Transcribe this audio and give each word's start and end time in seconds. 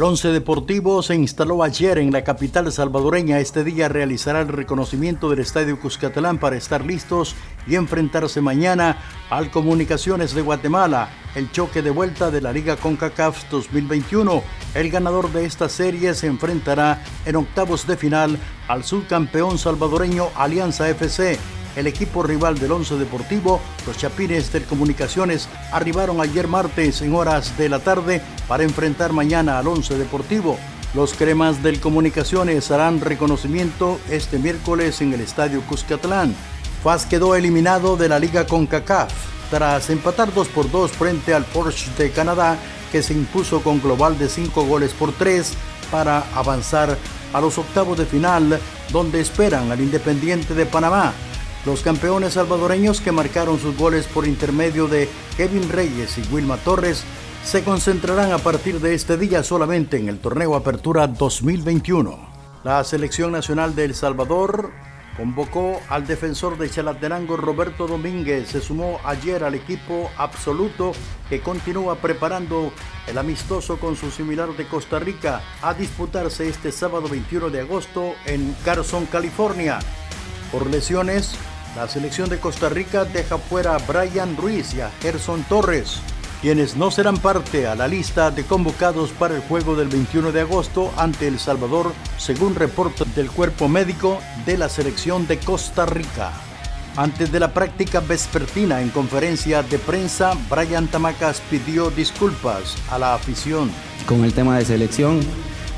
Once 0.00 0.28
Deportivo 0.28 1.02
se 1.02 1.16
instaló 1.16 1.64
ayer 1.64 1.98
en 1.98 2.12
la 2.12 2.22
capital 2.22 2.70
salvadoreña. 2.70 3.40
Este 3.40 3.64
día 3.64 3.88
realizará 3.88 4.42
el 4.42 4.48
reconocimiento 4.48 5.28
del 5.28 5.40
Estadio 5.40 5.80
Cuscatlán 5.80 6.38
para 6.38 6.56
estar 6.56 6.84
listos 6.84 7.34
y 7.66 7.74
enfrentarse 7.74 8.40
mañana 8.40 8.98
al 9.28 9.50
Comunicaciones 9.50 10.34
de 10.34 10.42
Guatemala, 10.42 11.08
el 11.34 11.50
choque 11.50 11.82
de 11.82 11.90
vuelta 11.90 12.30
de 12.30 12.40
la 12.40 12.52
Liga 12.52 12.76
CONCACAF 12.76 13.50
2021. 13.50 14.42
El 14.74 14.90
ganador 14.90 15.32
de 15.32 15.44
esta 15.44 15.68
serie 15.68 16.14
se 16.14 16.28
enfrentará 16.28 17.02
en 17.26 17.34
octavos 17.34 17.84
de 17.86 17.96
final 17.96 18.38
al 18.68 18.84
subcampeón 18.84 19.58
salvadoreño 19.58 20.28
Alianza 20.36 20.88
FC 20.88 21.38
el 21.76 21.86
equipo 21.86 22.22
rival 22.22 22.58
del 22.58 22.72
Once 22.72 22.94
Deportivo, 22.96 23.60
los 23.86 23.96
Chapines 23.96 24.52
del 24.52 24.64
Comunicaciones, 24.64 25.48
arribaron 25.72 26.20
ayer 26.20 26.48
martes 26.48 27.02
en 27.02 27.14
horas 27.14 27.56
de 27.56 27.68
la 27.68 27.80
tarde 27.80 28.20
para 28.46 28.64
enfrentar 28.64 29.12
mañana 29.12 29.58
al 29.58 29.68
Once 29.68 29.96
Deportivo. 29.96 30.58
Los 30.94 31.12
cremas 31.12 31.62
del 31.62 31.80
Comunicaciones 31.80 32.70
harán 32.70 33.00
reconocimiento 33.00 34.00
este 34.10 34.38
miércoles 34.38 35.00
en 35.00 35.12
el 35.12 35.20
Estadio 35.20 35.60
Cuscatlán. 35.62 36.34
FAS 36.82 37.06
quedó 37.06 37.34
eliminado 37.34 37.96
de 37.96 38.08
la 38.08 38.18
Liga 38.18 38.46
CONCACAF 38.46 39.12
tras 39.50 39.90
empatar 39.90 40.32
2 40.32 40.48
por 40.48 40.70
2 40.70 40.90
frente 40.92 41.34
al 41.34 41.44
Porsche 41.44 41.90
de 41.98 42.10
Canadá, 42.10 42.56
que 42.92 43.02
se 43.02 43.14
impuso 43.14 43.62
con 43.62 43.80
global 43.80 44.18
de 44.18 44.28
5 44.28 44.64
goles 44.64 44.92
por 44.92 45.12
3 45.12 45.52
para 45.90 46.24
avanzar 46.34 46.96
a 47.32 47.40
los 47.40 47.58
octavos 47.58 47.98
de 47.98 48.06
final, 48.06 48.58
donde 48.90 49.20
esperan 49.20 49.70
al 49.70 49.80
Independiente 49.80 50.54
de 50.54 50.66
Panamá. 50.66 51.12
Los 51.68 51.82
campeones 51.82 52.32
salvadoreños 52.32 53.02
que 53.02 53.12
marcaron 53.12 53.58
sus 53.60 53.76
goles 53.76 54.06
por 54.06 54.26
intermedio 54.26 54.88
de 54.88 55.06
Kevin 55.36 55.68
Reyes 55.68 56.16
y 56.16 56.22
Wilma 56.32 56.56
Torres 56.56 57.04
se 57.44 57.62
concentrarán 57.62 58.32
a 58.32 58.38
partir 58.38 58.80
de 58.80 58.94
este 58.94 59.18
día 59.18 59.42
solamente 59.42 59.98
en 59.98 60.08
el 60.08 60.18
torneo 60.18 60.54
Apertura 60.54 61.06
2021. 61.06 62.18
La 62.64 62.82
selección 62.84 63.32
nacional 63.32 63.74
de 63.74 63.84
El 63.84 63.94
Salvador 63.94 64.70
convocó 65.18 65.78
al 65.90 66.06
defensor 66.06 66.56
de 66.56 66.70
Chalatenango 66.70 67.36
Roberto 67.36 67.86
Domínguez. 67.86 68.48
Se 68.48 68.62
sumó 68.62 68.98
ayer 69.04 69.44
al 69.44 69.54
equipo 69.54 70.10
absoluto 70.16 70.92
que 71.28 71.42
continúa 71.42 71.96
preparando 71.96 72.72
el 73.06 73.18
amistoso 73.18 73.76
con 73.76 73.94
su 73.94 74.10
similar 74.10 74.56
de 74.56 74.66
Costa 74.66 75.00
Rica 75.00 75.42
a 75.60 75.74
disputarse 75.74 76.48
este 76.48 76.72
sábado 76.72 77.08
21 77.10 77.50
de 77.50 77.60
agosto 77.60 78.14
en 78.24 78.56
Carson, 78.64 79.04
California. 79.04 79.80
Por 80.50 80.66
lesiones, 80.70 81.36
la 81.76 81.88
selección 81.88 82.28
de 82.28 82.38
Costa 82.38 82.68
Rica 82.68 83.04
deja 83.04 83.38
fuera 83.38 83.74
a 83.74 83.78
Brian 83.78 84.36
Ruiz 84.36 84.74
y 84.74 84.80
a 84.80 84.90
Gerson 85.00 85.44
Torres, 85.44 86.00
quienes 86.40 86.76
no 86.76 86.90
serán 86.90 87.18
parte 87.18 87.66
a 87.66 87.74
la 87.74 87.88
lista 87.88 88.30
de 88.30 88.44
convocados 88.44 89.10
para 89.10 89.34
el 89.34 89.40
juego 89.42 89.76
del 89.76 89.88
21 89.88 90.32
de 90.32 90.40
agosto 90.40 90.92
ante 90.96 91.26
El 91.28 91.38
Salvador, 91.38 91.92
según 92.16 92.54
reporte 92.54 93.04
del 93.14 93.30
cuerpo 93.30 93.68
médico 93.68 94.18
de 94.46 94.58
la 94.58 94.68
selección 94.68 95.26
de 95.26 95.38
Costa 95.38 95.86
Rica. 95.86 96.32
Antes 96.96 97.30
de 97.30 97.38
la 97.38 97.54
práctica 97.54 98.00
vespertina 98.00 98.80
en 98.80 98.90
conferencia 98.90 99.62
de 99.62 99.78
prensa, 99.78 100.32
Brian 100.50 100.88
Tamacas 100.88 101.40
pidió 101.48 101.90
disculpas 101.90 102.76
a 102.90 102.98
la 102.98 103.14
afición. 103.14 103.70
Con 104.06 104.24
el 104.24 104.32
tema 104.32 104.58
de 104.58 104.64
selección, 104.64 105.20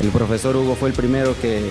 el 0.00 0.10
profesor 0.10 0.54
Hugo 0.54 0.76
fue 0.76 0.90
el 0.90 0.94
primero 0.94 1.34
que 1.40 1.70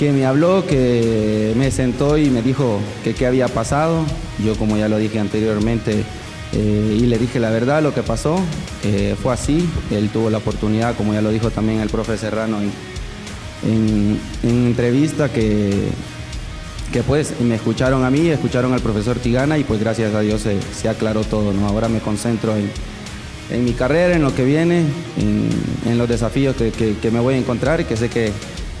que 0.00 0.12
me 0.12 0.24
habló, 0.24 0.66
que 0.66 1.52
me 1.58 1.70
sentó 1.70 2.16
y 2.16 2.30
me 2.30 2.40
dijo 2.40 2.80
que 3.04 3.12
qué 3.12 3.26
había 3.26 3.48
pasado. 3.48 4.06
Yo 4.42 4.56
como 4.56 4.78
ya 4.78 4.88
lo 4.88 4.96
dije 4.96 5.20
anteriormente 5.20 6.04
eh, 6.54 6.98
y 6.98 7.04
le 7.04 7.18
dije 7.18 7.38
la 7.38 7.50
verdad, 7.50 7.82
lo 7.82 7.92
que 7.92 8.02
pasó 8.02 8.40
eh, 8.82 9.14
fue 9.22 9.34
así. 9.34 9.68
Él 9.90 10.08
tuvo 10.08 10.30
la 10.30 10.38
oportunidad, 10.38 10.96
como 10.96 11.12
ya 11.12 11.20
lo 11.20 11.28
dijo 11.28 11.50
también 11.50 11.80
el 11.80 11.90
profe 11.90 12.16
Serrano 12.16 12.60
en, 13.62 14.18
entrevista, 14.42 15.28
que, 15.30 15.88
que 16.94 17.02
pues 17.02 17.38
me 17.42 17.56
escucharon 17.56 18.02
a 18.02 18.10
mí, 18.10 18.26
escucharon 18.30 18.72
al 18.72 18.80
profesor 18.80 19.18
Tigana 19.18 19.58
y 19.58 19.64
pues 19.64 19.80
gracias 19.80 20.14
a 20.14 20.20
Dios 20.20 20.46
se, 20.72 20.88
aclaró 20.88 21.24
todo. 21.24 21.52
¿no? 21.52 21.68
Ahora 21.68 21.90
me 21.90 21.98
concentro 21.98 22.54
en, 22.56 23.64
mi 23.66 23.72
carrera, 23.74 24.16
en 24.16 24.22
lo 24.22 24.34
que 24.34 24.46
viene, 24.46 24.82
en, 25.18 25.98
los 25.98 26.08
desafíos 26.08 26.56
que, 26.56 26.72
que 26.72 27.10
me 27.10 27.20
voy 27.20 27.34
a 27.34 27.36
encontrar 27.36 27.82
y 27.82 27.84
que 27.84 27.98
sé 27.98 28.08
que 28.08 28.32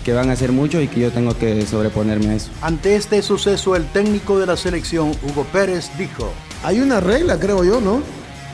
que 0.04 0.12
van 0.12 0.30
a 0.30 0.36
ser 0.36 0.52
muchos 0.52 0.82
y 0.82 0.88
que 0.88 1.00
yo 1.00 1.10
tengo 1.10 1.36
que 1.36 1.66
sobreponerme 1.66 2.30
a 2.30 2.34
eso. 2.34 2.50
Ante 2.62 2.96
este 2.96 3.22
suceso, 3.22 3.76
el 3.76 3.86
técnico 3.86 4.38
de 4.38 4.46
la 4.46 4.56
selección, 4.56 5.12
Hugo 5.22 5.44
Pérez, 5.52 5.90
dijo, 5.98 6.32
hay 6.62 6.80
una 6.80 7.00
regla, 7.00 7.38
creo 7.38 7.64
yo, 7.64 7.80
¿no? 7.80 8.02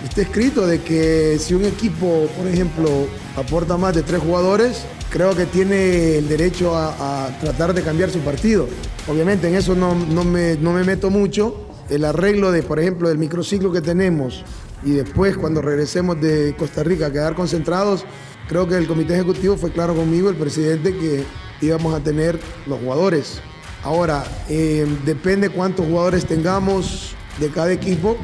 Está 0.05 0.23
escrito 0.23 0.67
de 0.67 0.83
que 0.83 1.39
si 1.39 1.55
un 1.55 1.65
equipo, 1.65 2.29
por 2.37 2.47
ejemplo, 2.47 2.89
aporta 3.37 3.77
más 3.77 3.95
de 3.95 4.03
tres 4.03 4.21
jugadores, 4.21 4.85
creo 5.11 5.35
que 5.35 5.47
tiene 5.47 6.19
el 6.19 6.29
derecho 6.29 6.77
a, 6.77 7.31
tratar 7.41 7.75
de 7.75 7.83
cambiar 7.83 8.11
su 8.11 8.21
partido. 8.21 8.69
Obviamente 9.09 9.49
en 9.49 9.55
eso 9.55 9.75
no, 9.75 9.95
me, 10.25 10.56
no 10.56 10.73
me 10.73 10.85
meto 10.85 11.11
mucho. 11.11 11.62
El 11.89 12.05
arreglo 12.05 12.53
de, 12.53 12.62
por 12.62 12.81
ejemplo, 12.81 13.09
del 13.09 13.19
microciclo 13.19 13.73
que 13.73 13.81
tenemos 13.81 14.45
y 14.85 14.91
después 14.91 15.37
cuando 15.37 15.62
regresemos 15.62 16.21
de 16.21 16.55
Costa 16.56 16.83
Rica 16.83 17.06
a 17.06 17.12
quedar 17.12 17.35
concentrados, 17.35 18.05
Creo 18.49 18.69
que 18.69 18.77
el 18.77 18.87
comité 18.87 19.15
ejecutivo 19.15 19.57
fue 19.57 19.73
claro 19.73 19.95
conmigo, 19.95 20.31
el 20.31 20.37
presidente, 20.37 20.97
que 20.97 21.25
íbamos 21.61 21.95
a 21.95 22.01
tener 22.01 22.39
los 22.67 22.79
jugadores. 22.81 23.41
Ahora, 23.83 24.25
eh, 24.49 24.87
depende 25.05 25.51
cuántos 25.51 25.87
jugadores 25.87 26.27
tengamos 26.27 27.15
de 27.41 27.51
cada 27.51 27.73
equipo, 27.73 28.17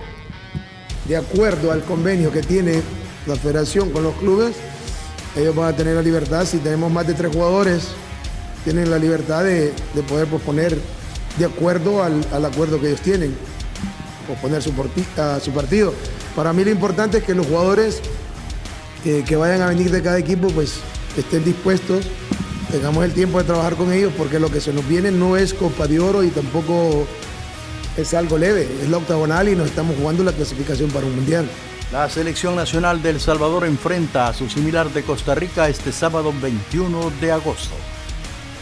de 1.09 1.17
acuerdo 1.17 1.73
al 1.73 1.83
convenio 1.83 2.31
que 2.31 2.43
tiene 2.43 2.83
la 3.27 3.35
federación 3.35 3.91
con 3.91 4.05
los 4.05 4.15
clubes, 4.15 4.57
ellos 5.37 5.55
van 5.57 5.73
a 5.73 5.77
tener 5.77 5.95
la 5.95 6.03
libertad, 6.03 6.45
si 6.45 6.59
tenemos 6.59 6.93
más 6.93 7.07
de 7.07 7.15
tres 7.15 7.33
jugadores, 7.33 7.89
tienen 8.65 8.91
la 8.91 8.99
libertad 8.99 9.45
de, 9.45 9.73
poder 10.09 10.29
posponer 10.29 10.79
de 11.39 11.45
acuerdo 11.45 12.03
al, 12.03 12.23
acuerdo 12.45 12.81
que 12.81 12.89
ellos 12.89 13.01
tienen, 13.01 13.35
posponer 14.29 14.63
su, 14.63 14.73
su 15.43 15.51
partido. 15.53 15.95
Para 16.37 16.53
mí 16.53 16.65
lo 16.65 16.71
importante 16.71 17.19
es 17.19 17.25
que 17.25 17.35
los 17.35 17.47
jugadores 17.47 18.01
que, 19.03 19.37
vayan 19.37 19.63
a 19.63 19.67
venir 19.67 19.91
de 19.91 20.03
cada 20.03 20.19
equipo, 20.19 20.49
pues 20.49 20.81
estén 21.17 21.45
dispuestos, 21.45 22.07
tengamos 22.71 23.05
el 23.05 23.13
tiempo 23.13 23.39
de 23.39 23.45
trabajar 23.45 23.75
con 23.75 23.93
ellos, 23.93 24.13
porque 24.17 24.39
lo 24.39 24.51
que 24.51 24.61
se 24.61 24.73
nos 24.73 24.87
viene 24.89 25.11
no 25.11 25.37
es 25.37 25.55
Copa 25.55 25.87
de 25.87 26.01
Oro 26.01 26.23
y 26.23 26.29
tampoco 26.29 27.07
es 27.97 28.15
algo 28.15 28.39
leve, 28.39 28.69
es 28.83 28.89
la 28.89 28.99
octagonal 28.99 29.49
y 29.49 29.57
nos 29.57 29.69
estamos 29.69 29.97
jugando 29.97 30.25
la 30.25 30.33
clasificación 30.33 30.91
para 30.91 31.07
un 31.07 31.17
mundial. 31.17 31.47
La 31.93 32.09
selección 32.09 32.57
nacional 32.57 33.03
de 33.03 33.11
El 33.11 33.21
Salvador 33.21 33.67
enfrenta 33.67 34.29
a 34.29 34.33
su 34.33 34.49
similar 34.49 34.89
de 34.91 35.03
Costa 35.03 35.35
Rica 35.35 35.69
este 35.69 35.93
sábado 35.93 36.33
21 36.41 37.13
de 37.21 37.33
agosto. 37.33 37.75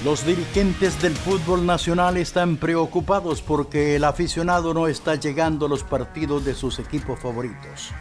Los 0.04 0.26
dirigentes 0.26 1.00
del 1.00 1.14
fútbol 1.14 1.64
nacional 1.66 2.16
están 2.16 2.56
preocupados 2.56 3.42
porque 3.42 3.96
el 3.96 4.04
aficionado 4.04 4.72
no 4.74 4.88
está 4.88 5.14
llegando 5.14 5.66
a 5.66 5.68
los 5.68 5.84
partidos 5.84 6.44
de 6.44 6.54
sus 6.54 6.78
equipos 6.78 7.20
favoritos. 7.20 7.92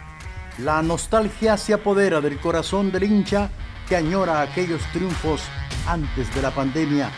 La 0.62 0.82
nostalgia 0.82 1.56
se 1.56 1.72
apodera 1.72 2.20
del 2.20 2.38
corazón 2.38 2.92
del 2.92 3.04
hincha 3.04 3.48
que 3.88 3.96
añora 3.96 4.42
aquellos 4.42 4.82
triunfos 4.92 5.40
antes 5.86 6.34
de 6.34 6.42
la 6.42 6.50
pandemia. 6.50 7.10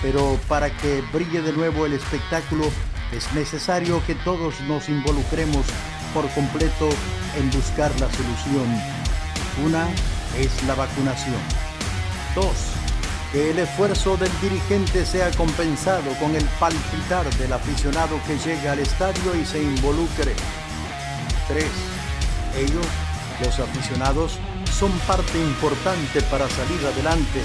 Pero 0.00 0.38
para 0.46 0.70
que 0.70 1.02
brille 1.12 1.42
de 1.42 1.52
nuevo 1.52 1.86
el 1.86 1.94
espectáculo 1.94 2.64
es 3.10 3.32
necesario 3.34 4.00
que 4.06 4.14
todos 4.14 4.60
nos 4.68 4.88
involucremos 4.88 5.66
por 6.14 6.28
completo 6.30 6.88
en 7.36 7.50
buscar 7.50 7.90
la 7.98 8.08
solución. 8.12 8.66
Una 9.64 9.88
es 10.38 10.62
la 10.64 10.76
vacunación. 10.76 11.40
Dos, 12.36 12.74
que 13.32 13.50
el 13.50 13.58
esfuerzo 13.58 14.16
del 14.16 14.30
dirigente 14.40 15.04
sea 15.04 15.32
compensado 15.32 16.12
con 16.20 16.36
el 16.36 16.44
palpitar 16.60 17.28
del 17.38 17.54
aficionado 17.54 18.20
que 18.24 18.38
llega 18.38 18.72
al 18.72 18.78
estadio 18.78 19.34
y 19.34 19.44
se 19.44 19.60
involucre. 19.60 20.36
Tres, 21.48 21.91
ellos, 22.56 22.86
los 23.44 23.58
aficionados, 23.58 24.38
son 24.72 24.92
parte 25.06 25.38
importante 25.38 26.22
para 26.30 26.48
salir 26.48 26.80
adelante. 26.86 27.40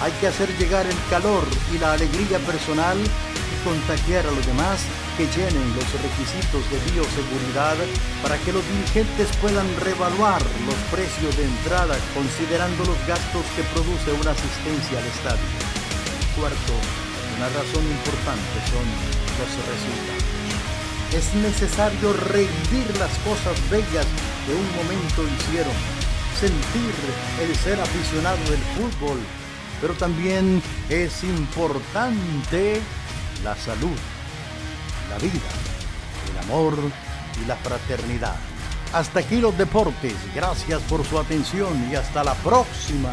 Hay 0.00 0.12
que 0.20 0.28
hacer 0.28 0.48
llegar 0.58 0.86
el 0.86 0.96
calor 1.10 1.44
y 1.74 1.78
la 1.78 1.94
alegría 1.94 2.38
personal 2.40 2.96
y 2.98 3.64
contagiar 3.64 4.26
a 4.26 4.30
los 4.30 4.46
demás 4.46 4.78
que 5.16 5.26
llenen 5.26 5.74
los 5.74 5.88
requisitos 5.98 6.62
de 6.70 6.78
bioseguridad 6.94 7.74
para 8.22 8.38
que 8.38 8.52
los 8.52 8.62
dirigentes 8.70 9.26
puedan 9.42 9.66
revaluar 9.82 10.40
los 10.62 10.78
precios 10.94 11.36
de 11.36 11.44
entrada 11.44 11.98
considerando 12.14 12.84
los 12.84 12.98
gastos 13.10 13.42
que 13.56 13.66
produce 13.74 14.14
una 14.14 14.30
asistencia 14.30 15.02
al 15.02 15.06
estadio. 15.10 15.50
Cuarto, 16.38 16.74
una 17.34 17.48
razón 17.50 17.82
importante 17.82 18.56
son 18.70 18.86
los 19.42 19.50
resultados. 19.66 20.28
Es 21.10 21.34
necesario 21.42 22.12
revivir 22.30 22.86
las 23.02 23.10
cosas 23.26 23.58
bellas 23.70 24.06
que 24.48 24.54
un 24.54 24.76
momento 24.76 25.22
hicieron, 25.36 25.74
sentir 26.40 26.94
el 27.42 27.54
ser 27.56 27.78
aficionado 27.78 28.38
del 28.48 28.60
fútbol, 28.76 29.18
pero 29.78 29.92
también 29.92 30.62
es 30.88 31.22
importante 31.22 32.80
la 33.44 33.54
salud, 33.56 33.98
la 35.10 35.18
vida, 35.18 35.50
el 36.32 36.44
amor 36.44 36.78
y 37.42 37.46
la 37.46 37.56
fraternidad. 37.56 38.36
Hasta 38.94 39.20
aquí 39.20 39.36
los 39.36 39.56
deportes. 39.58 40.14
Gracias 40.34 40.80
por 40.82 41.04
su 41.04 41.18
atención 41.18 41.86
y 41.92 41.94
hasta 41.94 42.24
la 42.24 42.34
próxima. 42.36 43.12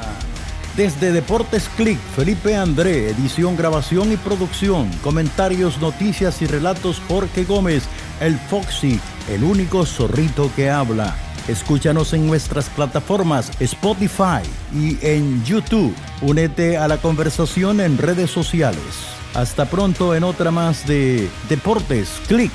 Desde 0.78 1.12
Deportes 1.12 1.70
Click, 1.76 2.00
Felipe 2.16 2.56
André, 2.56 3.10
edición, 3.10 3.58
grabación 3.58 4.14
y 4.14 4.18
producción. 4.18 4.90
Comentarios, 5.04 5.80
noticias 5.82 6.42
y 6.42 6.48
relatos 6.48 7.02
Jorge 7.10 7.44
Gómez, 7.44 7.84
el 8.22 8.38
Foxy, 8.38 9.02
el 9.30 9.44
único 9.44 9.86
zorrito 9.86 10.50
que 10.56 10.70
habla. 10.70 11.25
Escúchanos 11.48 12.14
en 12.14 12.26
nuestras 12.26 12.70
plataformas 12.70 13.52
Spotify 13.60 14.42
y 14.74 14.98
en 15.06 15.44
YouTube. 15.46 15.96
Únete 16.22 16.78
a 16.78 16.88
la 16.88 16.98
conversación 16.98 17.82
en 17.82 18.00
redes 18.00 18.32
sociales. 18.32 18.82
Hasta 19.36 19.66
pronto 19.66 20.16
en 20.16 20.24
otra 20.24 20.50
más 20.50 20.88
de 20.88 21.30
Deportes 21.48 22.10
Click. 22.28 22.52